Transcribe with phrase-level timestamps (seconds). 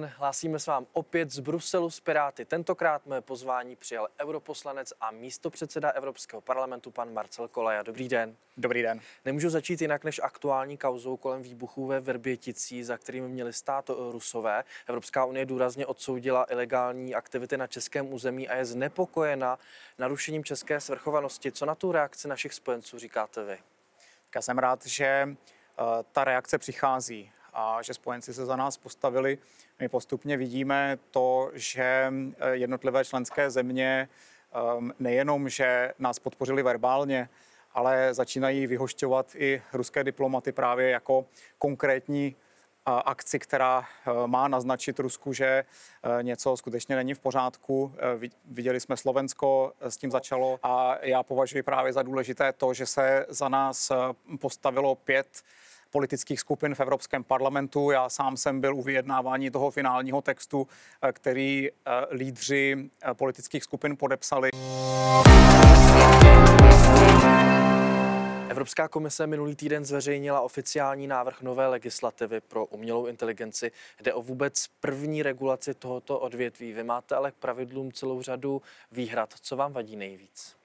[0.00, 2.44] den, hlásíme s vám opět z Bruselu z Piráty.
[2.44, 7.82] Tentokrát mé pozvání přijal europoslanec a místopředseda Evropského parlamentu pan Marcel Kolaja.
[7.82, 8.36] Dobrý den.
[8.56, 9.00] Dobrý den.
[9.24, 14.64] Nemůžu začít jinak než aktuální kauzou kolem výbuchů ve Verběticí, za kterými měli stát Rusové.
[14.86, 19.58] Evropská unie důrazně odsoudila ilegální aktivity na českém území a je znepokojena
[19.98, 21.52] narušením české svrchovanosti.
[21.52, 23.58] Co na tu reakci našich spojenců říkáte vy?
[24.34, 29.38] Já jsem rád, že uh, ta reakce přichází a že spojenci se za nás postavili.
[29.80, 34.08] My postupně vidíme to, že eh, jednotlivé členské země
[34.52, 37.28] ehm, nejenom, že nás podpořili verbálně,
[37.74, 41.26] ale začínají vyhošťovat i ruské diplomaty právě jako
[41.58, 42.36] konkrétní
[42.84, 47.94] akci, která eh, má naznačit Rusku, že eh, něco skutečně není v pořádku.
[48.44, 53.26] Viděli jsme Slovensko, s tím začalo a já považuji právě za důležité to, že se
[53.28, 53.92] za nás
[54.38, 55.42] postavilo pět
[55.90, 57.90] politických skupin v Evropském parlamentu.
[57.90, 60.66] Já sám jsem byl u vyjednávání toho finálního textu,
[61.02, 64.50] eh, který eh, lídři eh, politických skupin podepsali.
[68.48, 73.72] Evropská komise minulý týden zveřejnila oficiální návrh nové legislativy pro umělou inteligenci.
[74.02, 76.72] Jde o vůbec první regulaci tohoto odvětví.
[76.72, 79.34] Vy máte ale k pravidlům celou řadu výhrad.
[79.40, 80.59] Co vám vadí nejvíc?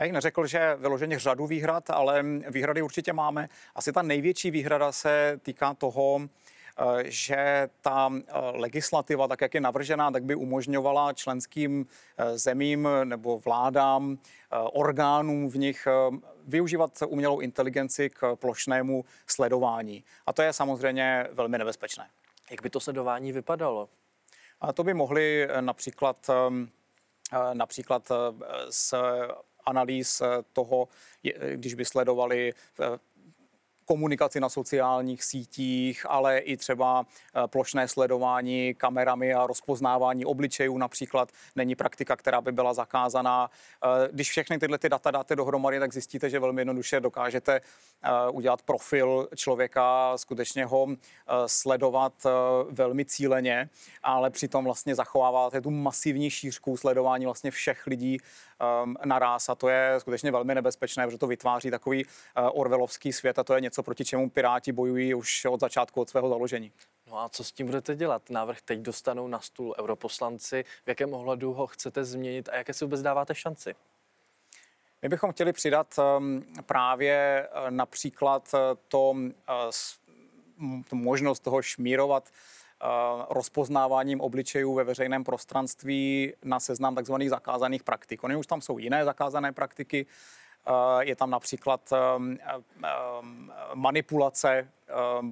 [0.00, 3.48] Já neřekl, že vyloženě řadu výhrad, ale výhrady určitě máme.
[3.74, 9.60] Asi ta největší výhrada se týká toho, eh, že ta eh, legislativa, tak jak je
[9.60, 11.86] navržená, tak by umožňovala členským
[12.18, 14.18] eh, zemím nebo vládám,
[14.72, 15.88] orgánům v nich
[16.46, 20.04] využívat umělou inteligenci k plošnému sledování.
[20.26, 22.08] A to je samozřejmě velmi nebezpečné.
[22.50, 23.88] Jak by to sledování vypadalo?
[24.60, 26.30] A to by mohli například
[27.52, 28.12] například
[28.70, 28.94] s
[29.66, 30.88] analýz eh, toho,
[31.24, 32.98] eh, když by sledovali eh,
[33.86, 37.06] komunikaci na sociálních sítích, ale i třeba
[37.46, 43.50] plošné sledování kamerami a rozpoznávání obličejů například není praktika, která by byla zakázaná.
[44.10, 47.60] Když všechny tyhle ty data dáte dohromady, tak zjistíte, že velmi jednoduše dokážete
[48.32, 50.86] udělat profil člověka, skutečně ho
[51.46, 52.12] sledovat
[52.70, 53.68] velmi cíleně,
[54.02, 58.18] ale přitom vlastně zachováváte tu masivní šířku sledování vlastně všech lidí
[58.84, 62.04] um, naraz a to je skutečně velmi nebezpečné, protože to vytváří takový
[62.52, 66.28] orvelovský svět a to je něco, proti čemu Piráti bojují už od začátku, od svého
[66.28, 66.72] založení.
[67.06, 68.30] No a co s tím budete dělat?
[68.30, 70.64] Návrh teď dostanou na stůl europoslanci.
[70.84, 73.74] V jakém ohledu ho chcete změnit a jaké si vůbec dáváte šanci?
[75.02, 82.30] My bychom chtěli přidat um, právě uh, například uh, to, uh, tu možnost toho šmírovat
[83.30, 87.14] rozpoznáváním obličejů ve veřejném prostranství na seznam tzv.
[87.28, 88.24] zakázaných praktik.
[88.24, 90.06] Ony už tam jsou jiné zakázané praktiky,
[91.00, 91.92] je tam například
[93.74, 94.68] manipulace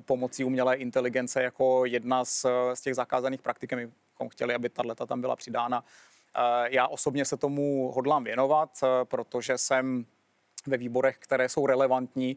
[0.04, 3.72] pomocí umělé inteligence jako jedna z, z těch zakázaných praktik.
[3.72, 3.90] My
[4.28, 5.84] chtěli, aby tato tam byla přidána.
[6.64, 8.70] Já osobně se tomu hodlám věnovat,
[9.04, 10.06] protože jsem
[10.66, 12.36] ve výborech, které jsou relevantní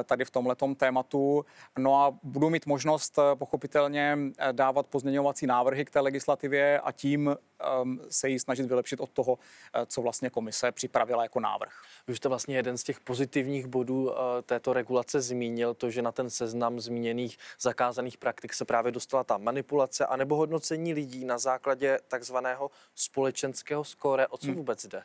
[0.00, 1.44] eh, tady v tomhletom tématu.
[1.78, 6.92] No a budu mít možnost eh, pochopitelně eh, dávat pozměňovací návrhy k té legislativě a
[6.92, 9.38] tím ehm, se ji snažit vylepšit od toho,
[9.86, 11.72] co vlastně komise připravila jako návrh.
[12.06, 14.10] Vy jste vlastně jeden z těch pozitivních bodů
[14.42, 19.38] této regulace zmínil, to, že na ten seznam zmíněných zakázaných praktik se právě dostala ta
[19.38, 24.26] manipulace anebo hodnocení lidí na základě takzvaného společenského skóre.
[24.26, 24.56] O co hmm.
[24.56, 25.02] vůbec jde?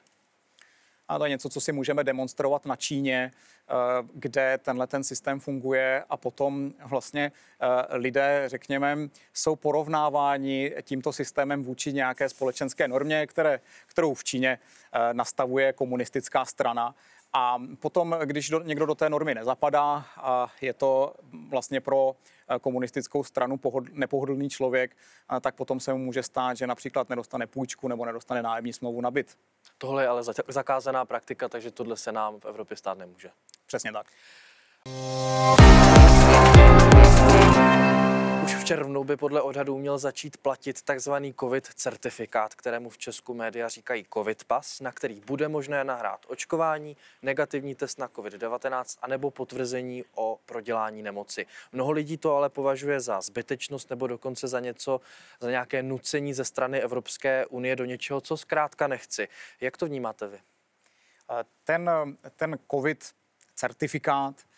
[1.07, 3.73] A to je něco, co si můžeme demonstrovat na Číně, eh,
[4.13, 7.31] kde tenhle ten systém funguje a potom vlastně
[7.61, 8.97] eh, lidé, řekněme,
[9.33, 14.59] jsou porovnáváni tímto systémem vůči nějaké společenské normě, které, kterou v Číně
[14.93, 16.95] eh, nastavuje komunistická strana.
[17.35, 21.13] A potom, když do, někdo do té normy nezapadá a je to
[21.49, 22.15] vlastně pro
[22.61, 24.95] komunistickou stranu pohod, nepohodlný člověk,
[25.41, 29.11] tak potom se mu může stát, že například nedostane půjčku nebo nedostane nájemní smlouvu na
[29.11, 29.37] byt.
[29.83, 33.29] Tohle je ale zakázaná praktika, takže tohle se nám v Evropě stát nemůže.
[33.65, 34.07] Přesně tak.
[38.63, 43.69] V červnu by podle odhadů měl začít platit takzvaný COVID certifikát, kterému v Česku média
[43.69, 50.03] říkají COVID pas, na který bude možné nahrát očkování, negativní test na COVID-19 anebo potvrzení
[50.15, 51.45] o prodělání nemoci.
[51.71, 55.01] Mnoho lidí to ale považuje za zbytečnost nebo dokonce za něco,
[55.39, 59.27] za nějaké nucení ze strany Evropské unie do něčeho, co zkrátka nechci.
[59.61, 60.39] Jak to vnímáte vy?
[61.63, 61.89] Ten,
[62.35, 63.11] ten COVID
[63.55, 64.52] certifikát Eh,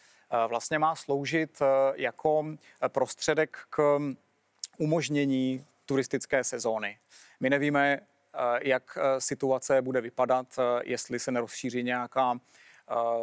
[0.48, 4.00] vlastně má sloužit eh, jako eh, prostředek k
[4.78, 6.98] umožnění turistické sezóny.
[7.40, 8.00] My nevíme,
[8.62, 12.40] jak situace bude vypadat, jestli se nerozšíří nějaká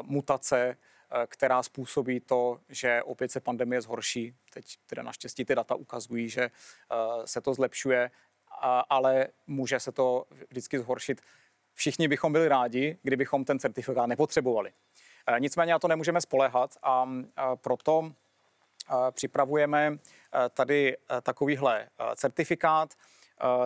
[0.03, 0.77] mutace
[1.27, 4.35] která způsobí to, že opět se pandemie zhorší.
[4.53, 6.51] Teď teda naštěstí ty data ukazují, že
[7.25, 8.11] se to zlepšuje,
[8.91, 11.21] ale může se to vždycky zhoršit.
[11.75, 14.73] Všichni bychom byli rádi, kdybychom ten certifikát nepotřebovali.
[15.39, 17.09] Nicméně na to nemůžeme spolehat a
[17.55, 18.13] proto
[19.11, 19.99] připravujeme
[20.51, 22.95] tady takovýhle certifikát.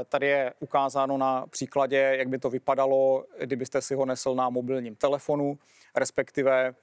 [0.09, 4.97] Tady je ukázáno na příkladě, jak by to vypadalo, kdybyste si ho nesl na mobilním
[4.97, 5.59] telefonu,
[5.95, 6.75] respektive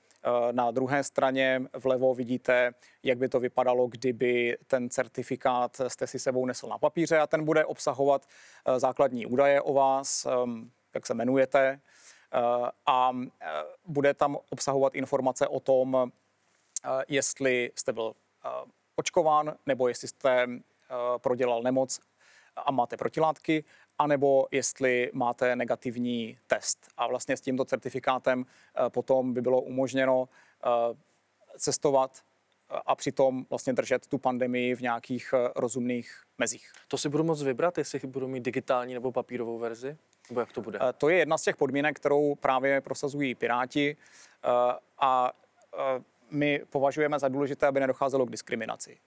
[0.51, 2.71] na druhé straně vlevo vidíte,
[3.03, 7.45] jak by to vypadalo, kdyby ten certifikát jste si sebou nesl na papíře a ten
[7.45, 8.25] bude obsahovat
[8.77, 10.27] základní údaje o vás,
[10.93, 11.79] jak se jmenujete,
[12.85, 13.11] a
[13.85, 16.11] bude tam obsahovat informace o tom,
[17.07, 18.13] jestli jste byl
[18.95, 20.47] očkován nebo jestli jste
[21.17, 21.99] prodělal nemoc
[22.55, 23.63] a máte protilátky,
[23.99, 26.87] anebo jestli máte negativní test.
[26.97, 30.29] A vlastně s tímto certifikátem eh, potom by bylo umožněno
[30.65, 30.69] eh,
[31.57, 36.71] cestovat eh, a přitom vlastně držet tu pandemii v nějakých rozumných mezích.
[36.87, 39.97] To si budu moct vybrat, jestli budu mít digitální nebo papírovou verzi?
[40.29, 40.79] Nebo jak to bude?
[40.97, 43.97] To je jedna z těch podmínek, kterou právě prosazují Piráti
[44.99, 45.31] a
[46.31, 48.97] my považujeme za důležité, aby nedocházelo k diskriminaci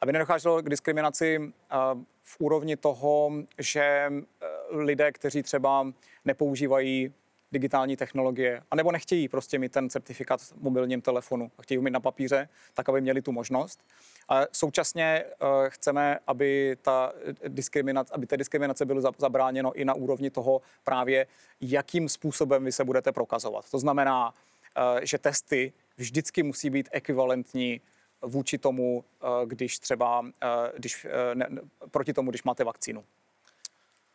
[0.00, 1.76] aby nedocházelo k diskriminaci eh,
[2.22, 5.86] v úrovni toho, že eh, lidé, kteří třeba
[6.24, 7.14] nepoužívají
[7.52, 11.90] digitální technologie, anebo nechtějí prostě mít ten certifikát v mobilním telefonu a chtějí ho mít
[11.90, 13.80] na papíře, tak aby měli tu možnost.
[14.28, 17.12] A současně uh, chceme, aby, ta
[17.48, 21.26] diskriminace, aby té diskriminace bylo zabráněno i na úrovni toho právě,
[21.60, 23.70] jakým způsobem vy se budete prokazovat.
[23.70, 27.80] To znamená, uh, že testy vždycky musí být ekvivalentní
[28.26, 31.48] vůči tomu, eh, když třeba, eh, když, eh, ne,
[31.90, 33.04] proti tomu, když máte vakcínu.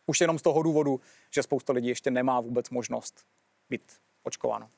[0.06, 3.26] Už jenom z toho důvodu, že spousta lidí ještě nemá vůbec možnost
[3.70, 4.68] být očkováno.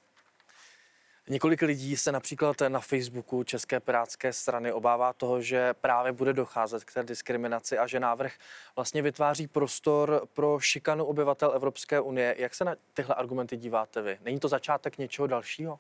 [1.29, 6.85] Několik lidí se například na Facebooku České pirátské strany obává toho, že právě bude docházet
[6.85, 8.33] k té diskriminaci a že návrh
[8.77, 12.35] vlastně vytváří prostor pro šikanu obyvatel Evropské unie.
[12.39, 14.19] Jak se na tyhle argumenty díváte vy?
[14.25, 15.79] Není to začátek něčeho dalšího?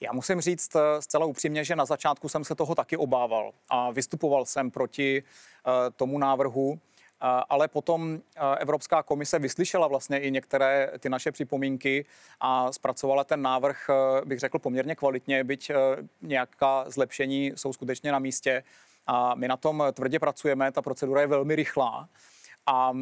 [0.00, 3.90] Já musím říct eh, zcela upřímně, že na začátku jsem se toho taky obával a
[3.90, 6.80] vystupoval jsem proti uh, tomu návrhu,
[7.20, 8.20] ale potom
[8.58, 12.04] Evropská komise vyslyšela vlastně i některé ty naše připomínky
[12.40, 13.90] a zpracovala ten návrh,
[14.24, 15.70] bych řekl, poměrně kvalitně, byť
[16.22, 18.62] nějaká zlepšení jsou skutečně na místě.
[19.06, 22.08] A my na tom tvrdě pracujeme, ta procedura je velmi rychlá
[22.66, 22.92] a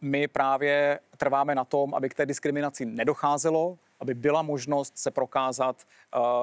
[0.00, 5.76] my právě trváme na tom, aby k té diskriminaci nedocházelo, aby byla možnost se prokázat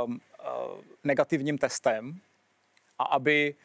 [0.03, 0.19] um, uh,
[1.03, 2.19] negativním testem
[3.00, 3.56] a aby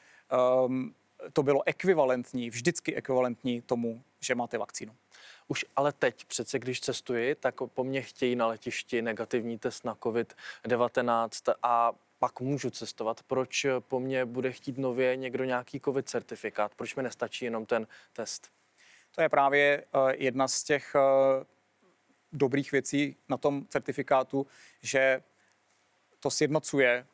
[0.67, 0.95] um,
[1.33, 4.97] to bylo ekvivalentní, vždycky ekvivalentní tomu, že máte vakcínu.
[5.49, 9.95] Už ale teď přece, když cestuji, tak po mně chtějí na letišti negativní test na
[9.95, 13.23] COVID-19 a pak můžu cestovat.
[13.23, 16.75] Proč po mně bude chtít nově někdo nějaký COVID certifikát?
[16.75, 18.51] Proč mi nestačí jenom ten test?
[19.15, 21.45] To je právě uh, jedna z těch uh,
[22.33, 24.47] dobrých věcí na tom certifikátu,
[24.83, 25.23] že
[26.21, 27.07] to sjednocuje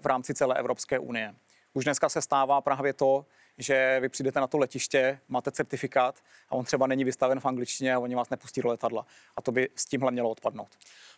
[0.00, 1.34] v rámci celé Evropské unie.
[1.78, 3.26] Už dneska se stává právě to,
[3.58, 7.94] že vy přijdete na to letiště, máte certifikát a on třeba není vystaven v angličtině
[7.94, 9.06] a oni vás nepustí do letadla.
[9.36, 10.68] A to by s tímhle mělo odpadnout.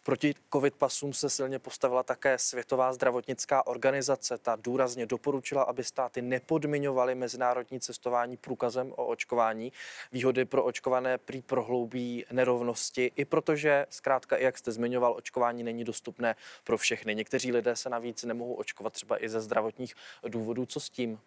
[0.03, 4.39] Proti covid pasům se silně postavila také Světová zdravotnická organizace.
[4.39, 9.73] Ta důrazně doporučila, aby státy nepodmiňovaly mezinárodní cestování průkazem o očkování.
[10.13, 16.37] Výhody pro očkované prý prohloubí nerovnosti, i protože zkrátka, jak jste zmiňoval, očkování není dostupné
[16.65, 17.15] pro všechny.
[17.15, 19.95] Někteří lidé se navíc nemohou očkovat třeba i ze zdravotních
[20.29, 20.67] důvodů.
[20.67, 21.19] Co s tím?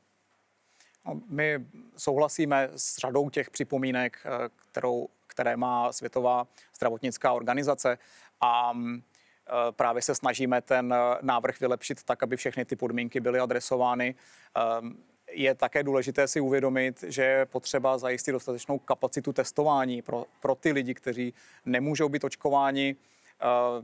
[1.30, 1.66] My
[1.98, 7.98] souhlasíme s řadou těch připomínek, eh, kterou, které má Světová zdravotnická organizace
[8.42, 13.40] a eh, právě se snažíme ten eh, návrh vylepšit tak, aby všechny ty podmínky byly
[13.40, 14.16] adresovány.
[14.56, 14.98] Ehm,
[15.32, 20.72] je také důležité si uvědomit, že je potřeba zajistit dostatečnou kapacitu testování pro, pro ty
[20.72, 21.34] lidi, kteří
[21.66, 22.96] nemůžou být očkováni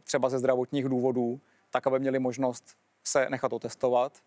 [0.04, 4.22] třeba ze zdravotních důvodů, tak, aby měli možnost se nechat otestovat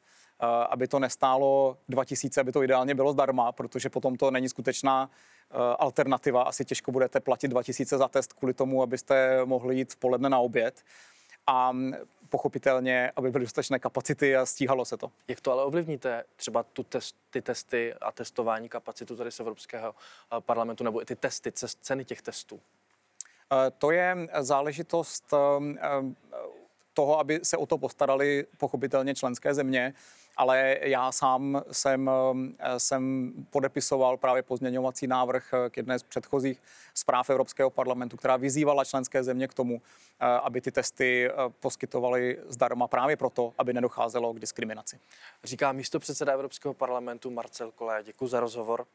[0.46, 5.54] aby to nestálo 2000, aby to ideálně bylo zdarma, protože potom to není skutečná eh,
[5.78, 6.42] alternativa.
[6.42, 10.38] Asi těžko budete platit 2000 za test kvůli tomu, abyste mohli jít v poledne na
[10.38, 10.82] oběd.
[11.46, 11.72] A
[12.28, 15.10] pochopitelně, aby byly dostatečné kapacity a stíhalo se to.
[15.28, 19.94] Jak to ale ovlivníte třeba tu test, ty testy a testování kapacitu tady z Evropského
[19.94, 22.60] eh, parlamentu nebo i ty testy, ceny těch testů?
[23.52, 25.34] Eh, to je záležitost
[26.94, 29.94] toho, aby se o to postarali pochopitelně členské země,
[30.36, 32.10] ale já sám jsem,
[32.78, 36.62] jsem podepisoval právě pozměňovací návrh k jedné z předchozích
[36.94, 39.82] zpráv Evropského parlamentu, která vyzývala členské země k tomu,
[40.42, 41.30] aby ty testy
[41.60, 44.98] poskytovaly zdarma právě proto, aby nedocházelo k diskriminaci.
[45.44, 48.02] Říká místo předseda Evropského parlamentu Marcel Kolé.
[48.02, 48.86] Děkuji za rozhovor.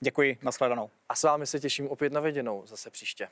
[0.00, 0.90] Děkuji, nashledanou.
[1.08, 3.28] A s vámi se těším opět na viděnou zase příště.